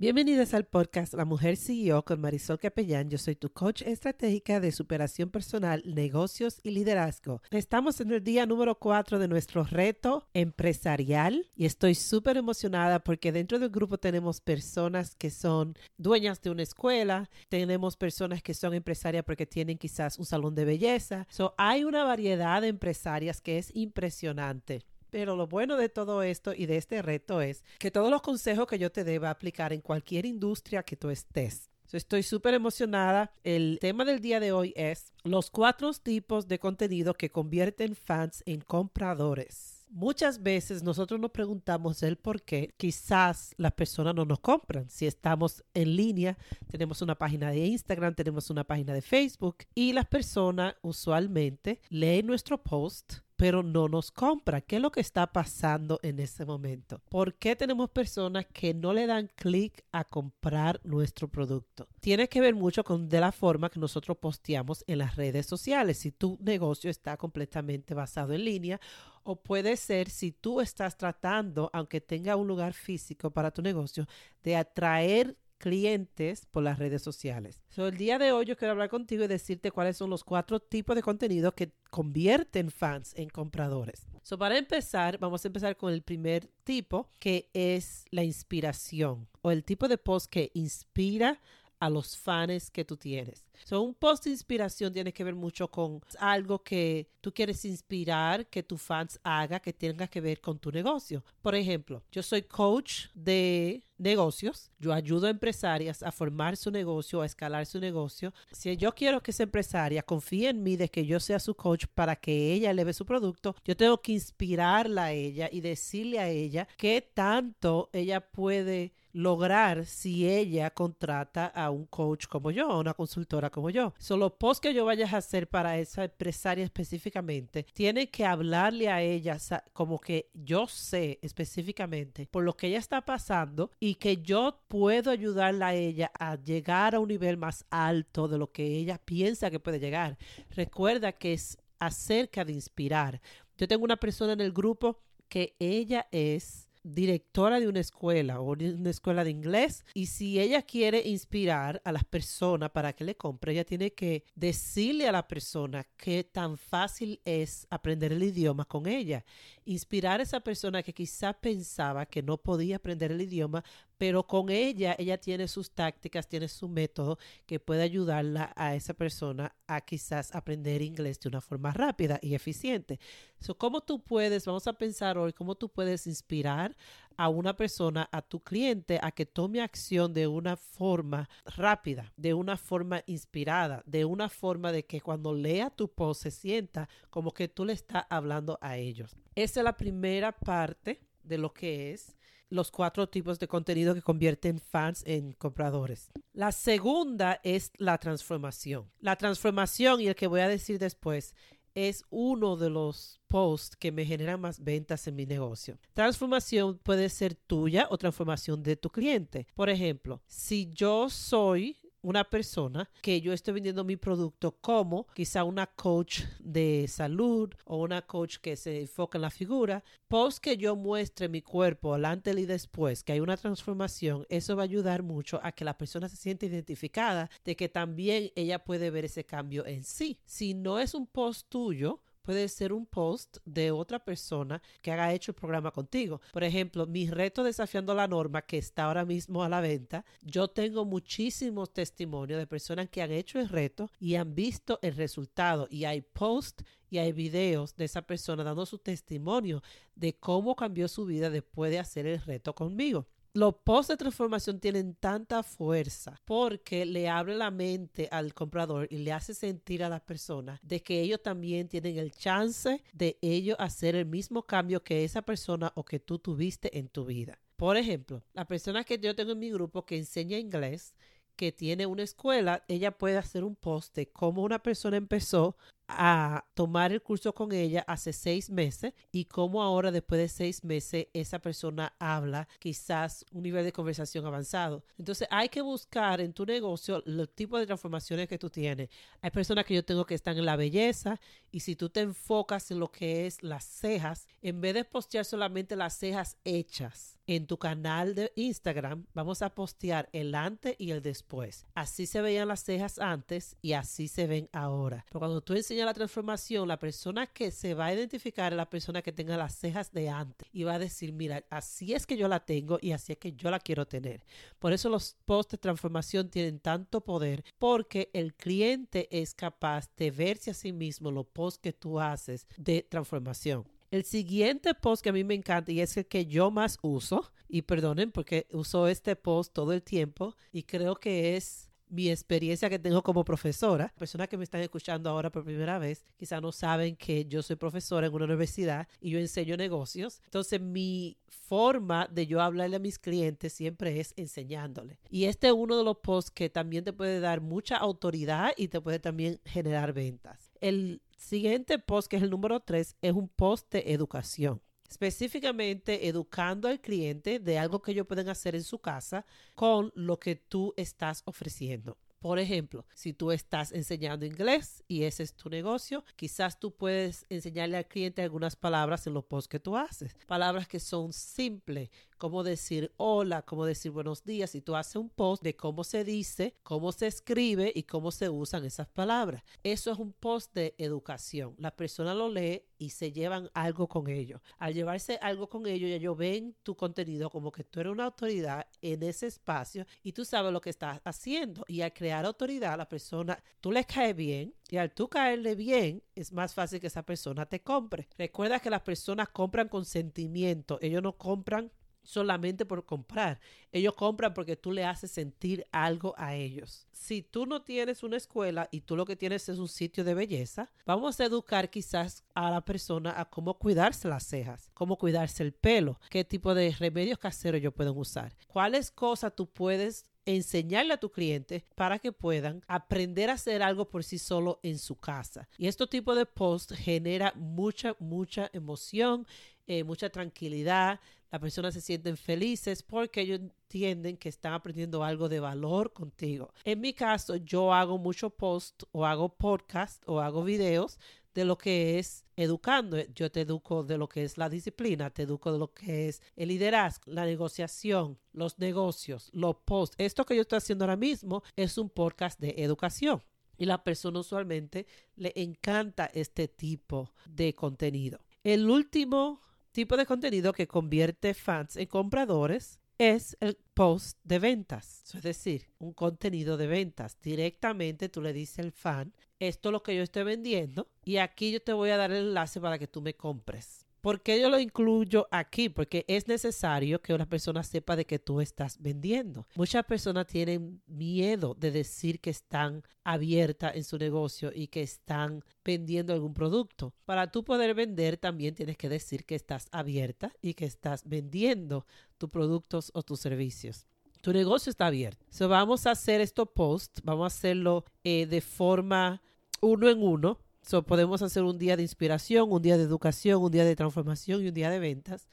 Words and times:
Bienvenidas 0.00 0.54
al 0.54 0.64
podcast 0.64 1.12
La 1.12 1.26
Mujer 1.26 1.58
CEO 1.58 2.06
con 2.06 2.22
Marisol 2.22 2.58
Capellán. 2.58 3.10
Yo 3.10 3.18
soy 3.18 3.36
tu 3.36 3.52
coach 3.52 3.82
estratégica 3.82 4.58
de 4.58 4.72
superación 4.72 5.28
personal, 5.28 5.82
negocios 5.84 6.58
y 6.62 6.70
liderazgo. 6.70 7.42
Estamos 7.50 8.00
en 8.00 8.10
el 8.12 8.24
día 8.24 8.46
número 8.46 8.78
4 8.78 9.18
de 9.18 9.28
nuestro 9.28 9.62
reto 9.62 10.26
empresarial 10.32 11.46
y 11.54 11.66
estoy 11.66 11.94
súper 11.94 12.38
emocionada 12.38 13.00
porque 13.00 13.30
dentro 13.30 13.58
del 13.58 13.68
grupo 13.68 13.98
tenemos 13.98 14.40
personas 14.40 15.14
que 15.16 15.30
son 15.30 15.76
dueñas 15.98 16.40
de 16.40 16.48
una 16.48 16.62
escuela, 16.62 17.28
tenemos 17.50 17.98
personas 17.98 18.42
que 18.42 18.54
son 18.54 18.72
empresarias 18.72 19.22
porque 19.22 19.44
tienen 19.44 19.76
quizás 19.76 20.18
un 20.18 20.24
salón 20.24 20.54
de 20.54 20.64
belleza. 20.64 21.26
So, 21.28 21.54
hay 21.58 21.84
una 21.84 22.04
variedad 22.04 22.62
de 22.62 22.68
empresarias 22.68 23.42
que 23.42 23.58
es 23.58 23.70
impresionante. 23.74 24.80
Pero 25.10 25.36
lo 25.36 25.46
bueno 25.46 25.76
de 25.76 25.88
todo 25.88 26.22
esto 26.22 26.52
y 26.54 26.66
de 26.66 26.76
este 26.76 27.02
reto 27.02 27.40
es 27.40 27.64
que 27.78 27.90
todos 27.90 28.10
los 28.10 28.22
consejos 28.22 28.66
que 28.66 28.78
yo 28.78 28.90
te 28.90 29.04
dé 29.04 29.18
va 29.18 29.28
a 29.28 29.32
aplicar 29.32 29.72
en 29.72 29.80
cualquier 29.80 30.26
industria 30.26 30.82
que 30.82 30.96
tú 30.96 31.10
estés. 31.10 31.68
estoy 31.92 32.22
súper 32.22 32.54
emocionada. 32.54 33.32
El 33.42 33.78
tema 33.80 34.04
del 34.04 34.20
día 34.20 34.38
de 34.40 34.52
hoy 34.52 34.72
es 34.76 35.12
los 35.24 35.50
cuatro 35.50 35.92
tipos 35.92 36.46
de 36.46 36.58
contenido 36.58 37.14
que 37.14 37.30
convierten 37.30 37.96
fans 37.96 38.42
en 38.46 38.60
compradores. 38.60 39.80
Muchas 39.92 40.40
veces 40.40 40.84
nosotros 40.84 41.18
nos 41.18 41.32
preguntamos 41.32 42.04
el 42.04 42.16
por 42.16 42.42
qué 42.42 42.72
quizás 42.76 43.52
las 43.56 43.72
personas 43.72 44.14
no 44.14 44.24
nos 44.24 44.38
compran. 44.38 44.88
Si 44.88 45.04
estamos 45.04 45.64
en 45.74 45.96
línea, 45.96 46.38
tenemos 46.70 47.02
una 47.02 47.16
página 47.16 47.50
de 47.50 47.66
Instagram, 47.66 48.14
tenemos 48.14 48.50
una 48.50 48.62
página 48.62 48.94
de 48.94 49.02
Facebook 49.02 49.64
y 49.74 49.92
las 49.92 50.06
personas 50.06 50.76
usualmente 50.82 51.80
leen 51.88 52.28
nuestro 52.28 52.62
post 52.62 53.14
pero 53.40 53.62
no 53.62 53.88
nos 53.88 54.10
compra. 54.10 54.60
¿Qué 54.60 54.76
es 54.76 54.82
lo 54.82 54.92
que 54.92 55.00
está 55.00 55.26
pasando 55.26 55.98
en 56.02 56.20
ese 56.20 56.44
momento? 56.44 57.00
¿Por 57.08 57.36
qué 57.36 57.56
tenemos 57.56 57.88
personas 57.88 58.44
que 58.52 58.74
no 58.74 58.92
le 58.92 59.06
dan 59.06 59.30
clic 59.34 59.82
a 59.92 60.04
comprar 60.04 60.78
nuestro 60.84 61.26
producto? 61.26 61.88
Tiene 62.00 62.28
que 62.28 62.42
ver 62.42 62.54
mucho 62.54 62.84
con 62.84 63.08
de 63.08 63.18
la 63.18 63.32
forma 63.32 63.70
que 63.70 63.80
nosotros 63.80 64.18
posteamos 64.18 64.84
en 64.86 64.98
las 64.98 65.16
redes 65.16 65.46
sociales. 65.46 65.96
Si 65.96 66.12
tu 66.12 66.36
negocio 66.42 66.90
está 66.90 67.16
completamente 67.16 67.94
basado 67.94 68.34
en 68.34 68.44
línea 68.44 68.78
o 69.22 69.36
puede 69.36 69.78
ser 69.78 70.10
si 70.10 70.32
tú 70.32 70.60
estás 70.60 70.98
tratando, 70.98 71.70
aunque 71.72 72.02
tenga 72.02 72.36
un 72.36 72.46
lugar 72.46 72.74
físico 72.74 73.30
para 73.30 73.52
tu 73.52 73.62
negocio, 73.62 74.06
de 74.42 74.56
atraer 74.56 75.34
clientes 75.60 76.46
por 76.50 76.62
las 76.62 76.78
redes 76.78 77.02
sociales. 77.02 77.60
So, 77.68 77.86
el 77.86 77.96
día 77.96 78.18
de 78.18 78.32
hoy 78.32 78.46
yo 78.46 78.56
quiero 78.56 78.72
hablar 78.72 78.88
contigo 78.88 79.22
y 79.24 79.28
decirte 79.28 79.70
cuáles 79.70 79.96
son 79.96 80.10
los 80.10 80.24
cuatro 80.24 80.58
tipos 80.58 80.96
de 80.96 81.02
contenido 81.02 81.54
que 81.54 81.72
convierten 81.90 82.70
fans 82.70 83.12
en 83.14 83.28
compradores. 83.28 84.08
So, 84.22 84.38
para 84.38 84.58
empezar, 84.58 85.18
vamos 85.18 85.44
a 85.44 85.48
empezar 85.48 85.76
con 85.76 85.92
el 85.92 86.02
primer 86.02 86.48
tipo, 86.64 87.10
que 87.18 87.50
es 87.52 88.06
la 88.10 88.24
inspiración 88.24 89.28
o 89.42 89.50
el 89.50 89.62
tipo 89.62 89.86
de 89.86 89.98
post 89.98 90.30
que 90.30 90.50
inspira 90.54 91.40
a 91.78 91.88
los 91.88 92.16
fans 92.16 92.70
que 92.70 92.84
tú 92.84 92.96
tienes. 92.96 93.44
So, 93.64 93.82
un 93.82 93.94
post 93.94 94.24
de 94.24 94.30
inspiración 94.30 94.92
tiene 94.92 95.12
que 95.12 95.24
ver 95.24 95.34
mucho 95.34 95.68
con 95.68 96.00
algo 96.18 96.62
que 96.62 97.08
tú 97.20 97.32
quieres 97.32 97.64
inspirar 97.64 98.46
que 98.46 98.62
tu 98.62 98.76
fans 98.76 99.18
haga 99.22 99.60
que 99.60 99.72
tenga 99.72 100.06
que 100.06 100.20
ver 100.20 100.40
con 100.40 100.58
tu 100.58 100.70
negocio. 100.70 101.22
Por 101.42 101.54
ejemplo, 101.54 102.02
yo 102.10 102.22
soy 102.22 102.42
coach 102.42 103.06
de 103.14 103.82
negocios. 104.00 104.70
Yo 104.78 104.92
ayudo 104.92 105.26
a 105.26 105.30
empresarias 105.30 106.02
a 106.02 106.10
formar 106.10 106.56
su 106.56 106.70
negocio, 106.70 107.20
a 107.20 107.26
escalar 107.26 107.66
su 107.66 107.78
negocio. 107.78 108.32
Si 108.50 108.76
yo 108.76 108.92
quiero 108.92 109.22
que 109.22 109.30
esa 109.30 109.44
empresaria 109.44 110.02
confíe 110.02 110.48
en 110.48 110.62
mí 110.62 110.76
de 110.76 110.88
que 110.88 111.06
yo 111.06 111.20
sea 111.20 111.38
su 111.38 111.54
coach 111.54 111.84
para 111.94 112.16
que 112.16 112.52
ella 112.52 112.70
eleve 112.70 112.92
su 112.92 113.04
producto, 113.04 113.54
yo 113.64 113.76
tengo 113.76 114.00
que 114.00 114.12
inspirarla 114.12 115.04
a 115.04 115.12
ella 115.12 115.48
y 115.52 115.60
decirle 115.60 116.18
a 116.18 116.28
ella 116.28 116.66
qué 116.76 117.02
tanto 117.02 117.90
ella 117.92 118.20
puede 118.20 118.92
lograr 119.12 119.86
si 119.86 120.28
ella 120.28 120.70
contrata 120.70 121.46
a 121.46 121.70
un 121.70 121.86
coach 121.86 122.26
como 122.26 122.50
yo, 122.50 122.70
a 122.70 122.78
una 122.78 122.94
consultora 122.94 123.50
como 123.50 123.70
yo. 123.70 123.94
Solo 123.98 124.20
los 124.20 124.32
posts 124.32 124.60
que 124.60 124.74
yo 124.74 124.84
vaya 124.84 125.08
a 125.10 125.16
hacer 125.16 125.48
para 125.48 125.78
esa 125.78 126.04
empresaria 126.04 126.64
específicamente, 126.64 127.66
tiene 127.72 128.10
que 128.10 128.26
hablarle 128.26 128.88
a 128.88 129.00
ella 129.00 129.38
como 129.72 129.98
que 129.98 130.30
yo 130.34 130.66
sé 130.66 131.18
específicamente 131.22 132.28
por 132.30 132.44
lo 132.44 132.56
que 132.56 132.66
ella 132.66 132.78
está 132.78 133.00
pasando 133.04 133.70
y 133.80 133.94
que 133.94 134.18
yo 134.18 134.60
puedo 134.68 135.10
ayudarla 135.10 135.68
a 135.68 135.74
ella 135.74 136.10
a 136.18 136.36
llegar 136.36 136.94
a 136.94 137.00
un 137.00 137.08
nivel 137.08 137.36
más 137.36 137.64
alto 137.70 138.28
de 138.28 138.38
lo 138.38 138.52
que 138.52 138.64
ella 138.64 138.98
piensa 138.98 139.50
que 139.50 139.60
puede 139.60 139.80
llegar. 139.80 140.18
Recuerda 140.50 141.12
que 141.12 141.32
es 141.32 141.58
acerca 141.78 142.44
de 142.44 142.52
inspirar. 142.52 143.20
Yo 143.56 143.66
tengo 143.66 143.84
una 143.84 143.96
persona 143.96 144.34
en 144.34 144.40
el 144.40 144.52
grupo 144.52 145.00
que 145.28 145.54
ella 145.58 146.06
es 146.10 146.68
directora 146.82 147.60
de 147.60 147.68
una 147.68 147.80
escuela 147.80 148.40
o 148.40 148.56
de 148.56 148.74
una 148.74 148.90
escuela 148.90 149.24
de 149.24 149.30
inglés 149.30 149.84
y 149.94 150.06
si 150.06 150.40
ella 150.40 150.62
quiere 150.62 151.02
inspirar 151.06 151.80
a 151.84 151.92
las 151.92 152.04
personas 152.04 152.70
para 152.70 152.92
que 152.92 153.04
le 153.04 153.16
compre, 153.16 153.52
ella 153.52 153.64
tiene 153.64 153.92
que 153.92 154.24
decirle 154.34 155.08
a 155.08 155.12
la 155.12 155.28
persona 155.28 155.86
qué 155.96 156.24
tan 156.24 156.56
fácil 156.56 157.20
es 157.24 157.66
aprender 157.70 158.12
el 158.12 158.22
idioma 158.22 158.64
con 158.64 158.86
ella. 158.86 159.24
Inspirar 159.64 160.20
a 160.20 160.22
esa 160.22 160.40
persona 160.40 160.82
que 160.82 160.94
quizá 160.94 161.32
pensaba 161.32 162.06
que 162.06 162.22
no 162.22 162.38
podía 162.38 162.76
aprender 162.76 163.12
el 163.12 163.20
idioma, 163.20 163.64
pero 164.00 164.26
con 164.26 164.48
ella, 164.48 164.96
ella 164.98 165.18
tiene 165.18 165.46
sus 165.46 165.72
tácticas, 165.72 166.26
tiene 166.26 166.48
su 166.48 166.70
método 166.70 167.18
que 167.44 167.60
puede 167.60 167.82
ayudarla 167.82 168.50
a 168.56 168.74
esa 168.74 168.94
persona 168.94 169.54
a 169.66 169.82
quizás 169.82 170.34
aprender 170.34 170.80
inglés 170.80 171.20
de 171.20 171.28
una 171.28 171.42
forma 171.42 171.70
rápida 171.70 172.18
y 172.22 172.34
eficiente. 172.34 172.98
So, 173.40 173.58
¿Cómo 173.58 173.82
tú 173.82 174.02
puedes, 174.02 174.46
vamos 174.46 174.66
a 174.66 174.72
pensar 174.72 175.18
hoy, 175.18 175.34
cómo 175.34 175.54
tú 175.54 175.68
puedes 175.68 176.06
inspirar 176.06 176.74
a 177.18 177.28
una 177.28 177.54
persona, 177.54 178.08
a 178.10 178.22
tu 178.22 178.42
cliente, 178.42 178.98
a 179.02 179.12
que 179.12 179.26
tome 179.26 179.60
acción 179.60 180.14
de 180.14 180.26
una 180.26 180.56
forma 180.56 181.28
rápida, 181.44 182.10
de 182.16 182.32
una 182.32 182.56
forma 182.56 183.02
inspirada, 183.04 183.82
de 183.84 184.06
una 184.06 184.30
forma 184.30 184.72
de 184.72 184.86
que 184.86 185.02
cuando 185.02 185.34
lea 185.34 185.68
tu 185.68 185.92
post 185.92 186.22
se 186.22 186.30
sienta 186.30 186.88
como 187.10 187.34
que 187.34 187.48
tú 187.48 187.66
le 187.66 187.74
estás 187.74 188.06
hablando 188.08 188.58
a 188.62 188.78
ellos? 188.78 189.14
Esa 189.34 189.60
es 189.60 189.64
la 189.64 189.76
primera 189.76 190.32
parte 190.32 191.09
de 191.30 191.38
lo 191.38 191.54
que 191.54 191.92
es 191.92 192.18
los 192.50 192.70
cuatro 192.70 193.08
tipos 193.08 193.38
de 193.38 193.48
contenido 193.48 193.94
que 193.94 194.02
convierten 194.02 194.58
fans 194.58 195.02
en 195.06 195.32
compradores. 195.32 196.10
La 196.32 196.52
segunda 196.52 197.40
es 197.44 197.70
la 197.78 197.96
transformación. 197.96 198.90
La 198.98 199.16
transformación, 199.16 200.00
y 200.00 200.08
el 200.08 200.16
que 200.16 200.26
voy 200.26 200.40
a 200.40 200.48
decir 200.48 200.78
después, 200.78 201.34
es 201.74 202.02
uno 202.10 202.56
de 202.56 202.68
los 202.68 203.20
posts 203.28 203.76
que 203.76 203.92
me 203.92 204.04
generan 204.04 204.40
más 204.40 204.62
ventas 204.62 205.06
en 205.06 205.14
mi 205.14 205.26
negocio. 205.26 205.78
Transformación 205.94 206.78
puede 206.82 207.08
ser 207.08 207.36
tuya 207.36 207.86
o 207.90 207.96
transformación 207.96 208.62
de 208.64 208.76
tu 208.76 208.90
cliente. 208.90 209.46
Por 209.54 209.70
ejemplo, 209.70 210.20
si 210.26 210.68
yo 210.74 211.08
soy 211.08 211.76
una 212.02 212.24
persona 212.24 212.90
que 213.02 213.20
yo 213.20 213.32
estoy 213.32 213.54
vendiendo 213.54 213.84
mi 213.84 213.96
producto 213.96 214.52
como 214.60 215.06
quizá 215.14 215.44
una 215.44 215.66
coach 215.66 216.22
de 216.40 216.86
salud 216.88 217.52
o 217.64 217.78
una 217.78 218.02
coach 218.02 218.38
que 218.38 218.56
se 218.56 218.80
enfoca 218.80 219.18
en 219.18 219.22
la 219.22 219.30
figura, 219.30 219.84
post 220.08 220.38
que 220.38 220.56
yo 220.56 220.76
muestre 220.76 221.28
mi 221.28 221.42
cuerpo 221.42 221.94
antes 221.94 222.36
y 222.36 222.46
después, 222.46 223.02
que 223.02 223.12
hay 223.12 223.20
una 223.20 223.36
transformación, 223.36 224.26
eso 224.28 224.56
va 224.56 224.62
a 224.62 224.64
ayudar 224.64 225.02
mucho 225.02 225.40
a 225.42 225.52
que 225.52 225.64
la 225.64 225.76
persona 225.76 226.08
se 226.08 226.16
sienta 226.16 226.46
identificada 226.46 227.30
de 227.44 227.56
que 227.56 227.68
también 227.68 228.30
ella 228.34 228.64
puede 228.64 228.90
ver 228.90 229.04
ese 229.04 229.24
cambio 229.24 229.66
en 229.66 229.84
sí. 229.84 230.18
Si 230.24 230.54
no 230.54 230.78
es 230.78 230.94
un 230.94 231.06
post 231.06 231.48
tuyo, 231.48 232.00
puede 232.22 232.48
ser 232.48 232.72
un 232.72 232.86
post 232.86 233.38
de 233.44 233.70
otra 233.70 233.98
persona 233.98 234.62
que 234.82 234.92
haga 234.92 235.12
hecho 235.12 235.32
el 235.32 235.36
programa 235.36 235.70
contigo. 235.70 236.20
Por 236.32 236.44
ejemplo, 236.44 236.86
mi 236.86 237.08
reto 237.10 237.42
desafiando 237.42 237.94
la 237.94 238.08
norma 238.08 238.42
que 238.42 238.58
está 238.58 238.84
ahora 238.84 239.04
mismo 239.04 239.42
a 239.42 239.48
la 239.48 239.60
venta, 239.60 240.04
yo 240.22 240.48
tengo 240.48 240.84
muchísimos 240.84 241.72
testimonios 241.72 242.38
de 242.38 242.46
personas 242.46 242.88
que 242.88 243.02
han 243.02 243.12
hecho 243.12 243.38
el 243.38 243.48
reto 243.48 243.90
y 243.98 244.14
han 244.14 244.34
visto 244.34 244.78
el 244.82 244.96
resultado 244.96 245.66
y 245.70 245.84
hay 245.84 246.02
posts 246.02 246.64
y 246.90 246.98
hay 246.98 247.12
videos 247.12 247.76
de 247.76 247.84
esa 247.84 248.02
persona 248.02 248.42
dando 248.42 248.66
su 248.66 248.78
testimonio 248.78 249.62
de 249.94 250.14
cómo 250.14 250.56
cambió 250.56 250.88
su 250.88 251.06
vida 251.06 251.30
después 251.30 251.70
de 251.70 251.78
hacer 251.78 252.06
el 252.06 252.20
reto 252.20 252.54
conmigo 252.54 253.06
los 253.32 253.54
posts 253.64 253.88
de 253.88 253.96
transformación 253.96 254.58
tienen 254.58 254.94
tanta 254.94 255.42
fuerza 255.42 256.20
porque 256.24 256.84
le 256.84 257.08
abre 257.08 257.36
la 257.36 257.50
mente 257.50 258.08
al 258.10 258.34
comprador 258.34 258.88
y 258.90 258.98
le 258.98 259.12
hace 259.12 259.34
sentir 259.34 259.84
a 259.84 259.88
las 259.88 260.00
personas 260.00 260.58
de 260.62 260.82
que 260.82 261.00
ellos 261.00 261.22
también 261.22 261.68
tienen 261.68 261.98
el 261.98 262.12
chance 262.12 262.82
de 262.92 263.18
ellos 263.22 263.56
hacer 263.60 263.94
el 263.94 264.06
mismo 264.06 264.42
cambio 264.42 264.82
que 264.82 265.04
esa 265.04 265.22
persona 265.22 265.72
o 265.76 265.84
que 265.84 266.00
tú 266.00 266.18
tuviste 266.18 266.76
en 266.78 266.88
tu 266.88 267.04
vida. 267.04 267.38
Por 267.56 267.76
ejemplo, 267.76 268.22
la 268.32 268.46
persona 268.46 268.84
que 268.84 268.98
yo 268.98 269.14
tengo 269.14 269.32
en 269.32 269.38
mi 269.38 269.50
grupo 269.50 269.84
que 269.84 269.98
enseña 269.98 270.38
inglés, 270.38 270.94
que 271.36 271.52
tiene 271.52 271.86
una 271.86 272.02
escuela, 272.02 272.64
ella 272.68 272.96
puede 272.96 273.16
hacer 273.16 273.44
un 273.44 273.54
post 273.54 273.94
de 273.94 274.10
cómo 274.10 274.42
una 274.42 274.62
persona 274.62 274.96
empezó 274.96 275.56
a 275.96 276.44
tomar 276.54 276.92
el 276.92 277.02
curso 277.02 277.34
con 277.34 277.52
ella 277.52 277.84
hace 277.86 278.12
seis 278.12 278.50
meses 278.50 278.94
y 279.12 279.24
cómo 279.24 279.62
ahora 279.62 279.90
después 279.90 280.20
de 280.20 280.28
seis 280.28 280.64
meses 280.64 281.06
esa 281.12 281.38
persona 281.38 281.94
habla 281.98 282.48
quizás 282.58 283.24
un 283.32 283.42
nivel 283.42 283.64
de 283.64 283.72
conversación 283.72 284.26
avanzado. 284.26 284.84
Entonces 284.98 285.28
hay 285.30 285.48
que 285.48 285.62
buscar 285.62 286.20
en 286.20 286.32
tu 286.32 286.46
negocio 286.46 287.02
los 287.06 287.34
tipos 287.34 287.60
de 287.60 287.66
transformaciones 287.66 288.28
que 288.28 288.38
tú 288.38 288.50
tienes. 288.50 288.88
Hay 289.20 289.30
personas 289.30 289.64
que 289.64 289.74
yo 289.74 289.84
tengo 289.84 290.06
que 290.06 290.14
están 290.14 290.38
en 290.38 290.44
la 290.44 290.56
belleza 290.56 291.20
y 291.50 291.60
si 291.60 291.76
tú 291.76 291.88
te 291.88 292.00
enfocas 292.00 292.70
en 292.70 292.80
lo 292.80 292.90
que 292.90 293.26
es 293.26 293.42
las 293.42 293.64
cejas, 293.64 294.28
en 294.42 294.60
vez 294.60 294.74
de 294.74 294.84
postear 294.84 295.24
solamente 295.24 295.76
las 295.76 295.96
cejas 295.96 296.36
hechas, 296.44 297.20
en 297.36 297.46
tu 297.46 297.58
canal 297.58 298.16
de 298.16 298.32
Instagram 298.34 299.06
vamos 299.14 299.40
a 299.42 299.54
postear 299.54 300.08
el 300.12 300.34
antes 300.34 300.74
y 300.78 300.90
el 300.90 301.00
después. 301.00 301.64
Así 301.74 302.06
se 302.06 302.22
veían 302.22 302.48
las 302.48 302.64
cejas 302.64 302.98
antes 302.98 303.56
y 303.62 303.74
así 303.74 304.08
se 304.08 304.26
ven 304.26 304.48
ahora. 304.52 305.04
Pero 305.08 305.20
cuando 305.20 305.40
tú 305.40 305.54
enseñas 305.54 305.79
la 305.84 305.94
transformación, 305.94 306.68
la 306.68 306.78
persona 306.78 307.26
que 307.26 307.50
se 307.50 307.74
va 307.74 307.86
a 307.86 307.94
identificar 307.94 308.52
es 308.52 308.56
la 308.56 308.68
persona 308.68 309.02
que 309.02 309.12
tenga 309.12 309.36
las 309.36 309.54
cejas 309.54 309.92
de 309.92 310.08
antes 310.08 310.48
y 310.52 310.64
va 310.64 310.74
a 310.74 310.78
decir, 310.78 311.12
mira, 311.12 311.44
así 311.50 311.92
es 311.94 312.06
que 312.06 312.16
yo 312.16 312.28
la 312.28 312.44
tengo 312.44 312.78
y 312.80 312.92
así 312.92 313.12
es 313.12 313.18
que 313.18 313.32
yo 313.32 313.50
la 313.50 313.60
quiero 313.60 313.86
tener. 313.86 314.22
Por 314.58 314.72
eso 314.72 314.88
los 314.88 315.16
posts 315.24 315.52
de 315.52 315.58
transformación 315.58 316.28
tienen 316.28 316.60
tanto 316.60 317.00
poder 317.02 317.44
porque 317.58 318.10
el 318.12 318.34
cliente 318.34 319.08
es 319.10 319.34
capaz 319.34 319.88
de 319.96 320.10
verse 320.10 320.50
a 320.50 320.54
sí 320.54 320.72
mismo 320.72 321.10
los 321.10 321.26
posts 321.26 321.60
que 321.60 321.72
tú 321.72 322.00
haces 322.00 322.46
de 322.56 322.86
transformación. 322.88 323.64
El 323.90 324.04
siguiente 324.04 324.72
post 324.74 325.02
que 325.02 325.08
a 325.08 325.12
mí 325.12 325.24
me 325.24 325.34
encanta 325.34 325.72
y 325.72 325.80
es 325.80 325.96
el 325.96 326.06
que 326.06 326.24
yo 326.24 326.52
más 326.52 326.78
uso, 326.80 327.32
y 327.50 327.62
perdonen 327.62 328.12
porque 328.12 328.46
uso 328.52 328.86
este 328.86 329.16
post 329.16 329.52
todo 329.52 329.72
el 329.72 329.82
tiempo 329.82 330.36
y 330.52 330.62
creo 330.62 330.94
que 330.94 331.36
es 331.36 331.69
mi 331.90 332.08
experiencia 332.08 332.70
que 332.70 332.78
tengo 332.78 333.02
como 333.02 333.24
profesora. 333.24 333.92
Personas 333.98 334.28
que 334.28 334.38
me 334.38 334.44
están 334.44 334.60
escuchando 334.62 335.10
ahora 335.10 335.30
por 335.30 335.44
primera 335.44 335.78
vez, 335.78 336.06
quizá 336.16 336.40
no 336.40 336.52
saben 336.52 336.96
que 336.96 337.26
yo 337.26 337.42
soy 337.42 337.56
profesora 337.56 338.06
en 338.06 338.14
una 338.14 338.24
universidad 338.24 338.88
y 339.00 339.10
yo 339.10 339.18
enseño 339.18 339.56
negocios. 339.56 340.20
Entonces, 340.24 340.60
mi 340.60 341.18
forma 341.28 342.06
de 342.10 342.26
yo 342.26 342.40
hablarle 342.40 342.76
a 342.76 342.80
mis 342.80 342.98
clientes 342.98 343.52
siempre 343.52 343.98
es 344.00 344.14
enseñándole. 344.16 344.98
Y 345.10 345.24
este 345.24 345.48
es 345.48 345.52
uno 345.52 345.76
de 345.76 345.84
los 345.84 345.98
posts 345.98 346.30
que 346.30 346.48
también 346.48 346.84
te 346.84 346.92
puede 346.92 347.20
dar 347.20 347.40
mucha 347.40 347.76
autoridad 347.76 348.52
y 348.56 348.68
te 348.68 348.80
puede 348.80 349.00
también 349.00 349.40
generar 349.44 349.92
ventas. 349.92 350.52
El 350.60 351.02
siguiente 351.16 351.78
post, 351.78 352.08
que 352.08 352.16
es 352.16 352.22
el 352.22 352.30
número 352.30 352.60
3, 352.60 352.96
es 353.02 353.12
un 353.12 353.28
post 353.28 353.72
de 353.72 353.92
educación. 353.92 354.60
Específicamente 354.90 356.08
educando 356.08 356.66
al 356.66 356.80
cliente 356.80 357.38
de 357.38 357.58
algo 357.58 357.80
que 357.80 357.92
ellos 357.92 358.08
pueden 358.08 358.28
hacer 358.28 358.56
en 358.56 358.64
su 358.64 358.80
casa 358.80 359.24
con 359.54 359.92
lo 359.94 360.18
que 360.18 360.34
tú 360.34 360.74
estás 360.76 361.22
ofreciendo. 361.26 361.96
Por 362.18 362.38
ejemplo, 362.38 362.84
si 362.94 363.14
tú 363.14 363.32
estás 363.32 363.72
enseñando 363.72 364.26
inglés 364.26 364.84
y 364.88 365.04
ese 365.04 365.22
es 365.22 365.32
tu 365.32 365.48
negocio, 365.48 366.04
quizás 366.16 366.60
tú 366.60 366.74
puedes 366.74 367.24
enseñarle 367.30 367.78
al 367.78 367.86
cliente 367.86 368.20
algunas 368.20 368.56
palabras 368.56 369.06
en 369.06 369.14
los 369.14 369.24
posts 369.24 369.48
que 369.48 369.58
tú 369.58 369.74
haces. 369.74 370.14
Palabras 370.26 370.68
que 370.68 370.80
son 370.80 371.14
simples, 371.14 371.88
como 372.20 372.44
decir 372.44 372.92
hola, 372.98 373.40
como 373.40 373.64
decir 373.64 373.92
buenos 373.92 374.24
días. 374.24 374.54
Y 374.54 374.60
tú 374.60 374.76
haces 374.76 374.96
un 374.96 375.08
post 375.08 375.42
de 375.42 375.56
cómo 375.56 375.84
se 375.84 376.04
dice, 376.04 376.54
cómo 376.62 376.92
se 376.92 377.06
escribe 377.06 377.72
y 377.74 377.84
cómo 377.84 378.12
se 378.12 378.28
usan 378.28 378.66
esas 378.66 378.88
palabras. 378.88 379.42
Eso 379.62 379.90
es 379.90 379.98
un 379.98 380.12
post 380.12 380.54
de 380.54 380.74
educación. 380.76 381.54
La 381.56 381.74
persona 381.74 382.12
lo 382.12 382.28
lee 382.28 382.62
y 382.76 382.90
se 382.90 383.12
llevan 383.12 383.48
algo 383.54 383.88
con 383.88 384.08
ello. 384.08 384.42
Al 384.58 384.74
llevarse 384.74 385.18
algo 385.22 385.48
con 385.48 385.66
ello, 385.66 385.86
ellos 385.86 386.14
ven 386.14 386.54
tu 386.62 386.76
contenido 386.76 387.30
como 387.30 387.50
que 387.50 387.64
tú 387.64 387.80
eres 387.80 387.92
una 387.92 388.04
autoridad 388.04 388.66
en 388.82 389.02
ese 389.02 389.26
espacio 389.26 389.86
y 390.02 390.12
tú 390.12 390.26
sabes 390.26 390.52
lo 390.52 390.60
que 390.60 390.70
estás 390.70 391.00
haciendo. 391.04 391.64
Y 391.68 391.80
al 391.80 391.94
crear 391.94 392.26
autoridad, 392.26 392.76
la 392.76 392.88
persona, 392.88 393.42
tú 393.62 393.72
le 393.72 393.84
caes 393.84 394.14
bien 394.14 394.54
y 394.68 394.76
al 394.76 394.92
tú 394.92 395.08
caerle 395.08 395.54
bien, 395.54 396.02
es 396.14 396.34
más 396.34 396.52
fácil 396.52 396.80
que 396.80 396.88
esa 396.88 397.02
persona 397.02 397.46
te 397.46 397.62
compre. 397.62 398.08
Recuerda 398.18 398.60
que 398.60 398.68
las 398.68 398.82
personas 398.82 399.30
compran 399.30 399.68
con 399.68 399.86
sentimiento, 399.86 400.78
ellos 400.82 401.02
no 401.02 401.16
compran 401.16 401.72
solamente 402.02 402.64
por 402.64 402.84
comprar. 402.84 403.40
Ellos 403.72 403.94
compran 403.94 404.34
porque 404.34 404.56
tú 404.56 404.72
le 404.72 404.84
haces 404.84 405.10
sentir 405.10 405.64
algo 405.70 406.14
a 406.16 406.34
ellos. 406.34 406.86
Si 406.92 407.22
tú 407.22 407.46
no 407.46 407.62
tienes 407.62 408.02
una 408.02 408.16
escuela 408.16 408.68
y 408.70 408.80
tú 408.80 408.96
lo 408.96 409.06
que 409.06 409.16
tienes 409.16 409.48
es 409.48 409.58
un 409.58 409.68
sitio 409.68 410.04
de 410.04 410.14
belleza, 410.14 410.70
vamos 410.86 411.20
a 411.20 411.24
educar 411.24 411.70
quizás 411.70 412.24
a 412.34 412.50
la 412.50 412.64
persona 412.64 413.18
a 413.18 413.24
cómo 413.24 413.58
cuidarse 413.58 414.08
las 414.08 414.24
cejas, 414.24 414.70
cómo 414.74 414.96
cuidarse 414.96 415.42
el 415.42 415.52
pelo, 415.52 415.98
qué 416.10 416.24
tipo 416.24 416.54
de 416.54 416.72
remedios 416.72 417.18
caseros 417.18 417.58
ellos 417.60 417.74
pueden 417.74 417.96
usar, 417.96 418.36
cuáles 418.48 418.90
cosas 418.90 419.34
tú 419.34 419.46
puedes 419.46 420.06
enseñarle 420.26 420.94
a 420.94 421.00
tu 421.00 421.10
cliente 421.10 421.64
para 421.74 421.98
que 421.98 422.12
puedan 422.12 422.62
aprender 422.66 423.30
a 423.30 423.34
hacer 423.34 423.62
algo 423.62 423.88
por 423.88 424.04
sí 424.04 424.18
solo 424.18 424.60
en 424.62 424.78
su 424.78 424.96
casa. 424.96 425.48
Y 425.56 425.66
este 425.66 425.86
tipo 425.86 426.14
de 426.14 426.26
post 426.26 426.72
genera 426.74 427.32
mucha, 427.36 427.96
mucha 427.98 428.50
emoción, 428.52 429.26
eh, 429.66 429.84
mucha 429.84 430.10
tranquilidad, 430.10 431.00
las 431.30 431.40
personas 431.40 431.74
se 431.74 431.80
sienten 431.80 432.16
felices 432.16 432.82
porque 432.82 433.20
ellos 433.20 433.40
entienden 433.40 434.16
que 434.16 434.28
están 434.28 434.52
aprendiendo 434.52 435.04
algo 435.04 435.28
de 435.28 435.40
valor 435.40 435.92
contigo. 435.92 436.52
En 436.64 436.80
mi 436.80 436.92
caso, 436.92 437.36
yo 437.36 437.72
hago 437.72 437.98
mucho 437.98 438.30
post 438.30 438.82
o 438.92 439.06
hago 439.06 439.36
podcast 439.36 440.02
o 440.06 440.20
hago 440.20 440.42
videos 440.42 440.98
de 441.34 441.44
lo 441.44 441.56
que 441.56 441.98
es 441.98 442.24
educando. 442.36 442.98
Yo 443.14 443.30
te 443.30 443.42
educo 443.42 443.84
de 443.84 443.98
lo 443.98 444.08
que 444.08 444.24
es 444.24 444.38
la 444.38 444.48
disciplina, 444.48 445.10
te 445.10 445.22
educo 445.22 445.52
de 445.52 445.58
lo 445.58 445.72
que 445.72 446.08
es 446.08 446.22
el 446.36 446.48
liderazgo, 446.48 447.12
la 447.12 447.24
negociación, 447.24 448.18
los 448.32 448.58
negocios, 448.58 449.30
los 449.32 449.56
posts. 449.64 449.96
Esto 449.98 450.24
que 450.26 450.34
yo 450.34 450.42
estoy 450.42 450.58
haciendo 450.58 450.84
ahora 450.84 450.96
mismo 450.96 451.42
es 451.56 451.78
un 451.78 451.90
podcast 451.90 452.40
de 452.40 452.54
educación. 452.58 453.22
Y 453.56 453.66
la 453.66 453.84
persona 453.84 454.20
usualmente 454.20 454.86
le 455.16 455.32
encanta 455.36 456.06
este 456.06 456.48
tipo 456.48 457.12
de 457.28 457.54
contenido. 457.54 458.18
El 458.42 458.70
último 458.70 459.42
tipo 459.72 459.96
de 459.96 460.06
contenido 460.06 460.52
que 460.52 460.66
convierte 460.66 461.34
fans 461.34 461.76
en 461.76 461.86
compradores 461.86 462.80
es 462.98 463.36
el 463.40 463.56
post 463.72 464.18
de 464.24 464.38
ventas, 464.38 465.14
es 465.14 465.22
decir, 465.22 465.68
un 465.78 465.94
contenido 465.94 466.58
de 466.58 466.66
ventas. 466.66 467.18
Directamente 467.22 468.10
tú 468.10 468.20
le 468.20 468.34
dices 468.34 468.58
al 468.58 468.72
fan, 468.72 469.14
esto 469.38 469.70
es 469.70 469.72
lo 469.72 469.82
que 469.82 469.96
yo 469.96 470.02
estoy 470.02 470.24
vendiendo 470.24 470.90
y 471.02 471.16
aquí 471.16 471.50
yo 471.50 471.62
te 471.62 471.72
voy 471.72 471.90
a 471.90 471.96
dar 471.96 472.12
el 472.12 472.28
enlace 472.28 472.60
para 472.60 472.78
que 472.78 472.86
tú 472.86 473.00
me 473.00 473.14
compres. 473.14 473.86
¿Por 474.00 474.22
qué 474.22 474.40
yo 474.40 474.48
lo 474.48 474.58
incluyo 474.58 475.28
aquí? 475.30 475.68
Porque 475.68 476.04
es 476.08 476.26
necesario 476.26 477.02
que 477.02 477.12
una 477.12 477.28
persona 477.28 477.62
sepa 477.62 477.96
de 477.96 478.06
que 478.06 478.18
tú 478.18 478.40
estás 478.40 478.80
vendiendo. 478.80 479.46
Muchas 479.56 479.84
personas 479.84 480.26
tienen 480.26 480.80
miedo 480.86 481.54
de 481.58 481.70
decir 481.70 482.20
que 482.20 482.30
están 482.30 482.82
abiertas 483.04 483.76
en 483.76 483.84
su 483.84 483.98
negocio 483.98 484.50
y 484.54 484.68
que 484.68 484.82
están 484.82 485.44
vendiendo 485.64 486.12
algún 486.12 486.34
producto. 486.34 486.94
Para 487.04 487.30
tú 487.30 487.44
poder 487.44 487.74
vender 487.74 488.16
también 488.16 488.54
tienes 488.54 488.76
que 488.76 488.88
decir 488.88 489.24
que 489.24 489.34
estás 489.34 489.66
abierta 489.70 490.32
y 490.40 490.54
que 490.54 490.64
estás 490.64 491.02
vendiendo 491.06 491.84
tus 492.16 492.30
productos 492.30 492.90
o 492.94 493.02
tus 493.02 493.20
servicios. 493.20 493.86
Tu 494.22 494.32
negocio 494.32 494.70
está 494.70 494.86
abierto. 494.86 495.24
So, 495.30 495.48
vamos 495.48 495.86
a 495.86 495.92
hacer 495.92 496.20
estos 496.20 496.48
posts, 496.54 497.00
vamos 497.04 497.24
a 497.24 497.36
hacerlo 497.36 497.84
eh, 498.04 498.26
de 498.26 498.40
forma 498.40 499.22
uno 499.60 499.88
en 499.88 500.02
uno 500.02 500.38
So, 500.62 500.82
podemos 500.82 501.22
hacer 501.22 501.42
un 501.42 501.58
día 501.58 501.76
de 501.76 501.82
inspiración, 501.82 502.52
un 502.52 502.62
día 502.62 502.76
de 502.76 502.84
educación, 502.84 503.42
un 503.42 503.50
día 503.50 503.64
de 503.64 503.76
transformación 503.76 504.42
y 504.42 504.48
un 504.48 504.54
día 504.54 504.70
de 504.70 504.78
ventas. 504.78 505.28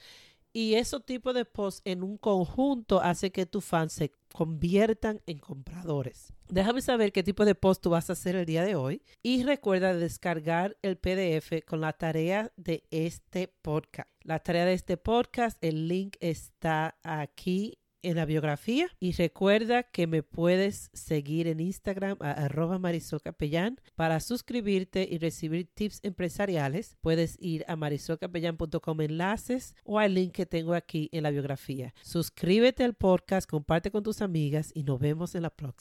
Y 0.53 0.74
esos 0.75 1.06
tipos 1.06 1.35
de 1.35 1.45
posts 1.45 1.81
en 1.85 2.01
un 2.01 2.18
conjunto 2.18 3.00
hace 3.01 3.31
que 3.31 3.45
tus 3.45 3.63
fans 3.63 3.94
se 3.94 4.12
conviertan 4.33 5.21
en 5.27 5.38
compradores. 5.38 6.33
Déjame 6.49 6.81
saber 6.81 7.11
qué 7.11 7.21
tipo 7.21 7.45
de 7.45 7.54
post 7.54 7.83
tú 7.83 7.92
vas 7.92 8.09
a 8.09 8.13
hacer 8.13 8.35
el 8.35 8.45
día 8.45 8.63
de 8.63 8.75
hoy. 8.75 9.04
Y 9.21 9.44
recuerda 9.44 9.94
descargar 9.94 10.78
el 10.81 10.97
PDF 10.97 11.63
con 11.66 11.81
la 11.81 11.94
tarea 11.94 12.51
de 12.56 12.83
este 12.90 13.49
podcast. 13.61 14.09
La 14.23 14.40
tarea 14.40 14.66
de 14.66 14.73
este 14.73 14.97
podcast, 14.97 15.57
el 15.63 15.87
link 15.87 16.16
está 16.21 16.97
aquí 17.04 17.78
en 18.07 18.16
la 18.16 18.26
biografía. 18.26 18.87
Y 18.99 19.11
recuerda 19.11 19.83
que 19.83 20.07
me 20.07 20.23
puedes 20.23 20.90
seguir 20.94 21.47
en 21.47 21.59
Instagram 21.59 22.18
a 22.21 22.31
arroba 22.31 22.80
Marisol 22.80 23.21
Capellán. 23.21 23.80
Para 23.95 24.19
suscribirte 24.19 25.07
y 25.09 25.18
recibir 25.18 25.68
tips 25.73 25.99
empresariales, 26.04 26.95
puedes 27.02 27.37
ir 27.40 27.66
a 27.68 27.76
marisolcapellán.com 27.76 29.02
enlaces 29.02 29.76
o 29.83 29.99
al 29.99 30.14
link 30.14 30.33
que 30.33 30.45
tengo 30.45 30.73
aquí 30.73 31.09
en 31.11 31.23
la 31.23 31.31
biografía. 31.31 31.94
Suscríbete 32.02 32.83
al 32.83 32.94
podcast, 32.94 33.49
comparte 33.49 33.92
con 33.92 34.04
tus 34.04 34.21
amigas 34.21 34.71
y 34.73 34.83
nos 34.83 34.99
vemos 34.99 35.35
en 35.35 35.44
la 35.44 35.49
próxima. 35.49 35.76